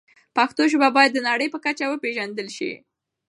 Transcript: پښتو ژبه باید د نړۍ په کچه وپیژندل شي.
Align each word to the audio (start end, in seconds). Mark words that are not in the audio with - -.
پښتو 0.35 0.61
ژبه 0.71 0.87
باید 0.97 1.11
د 1.13 1.19
نړۍ 1.29 1.47
په 1.51 1.59
کچه 1.65 1.85
وپیژندل 1.87 2.47
شي. 2.57 2.71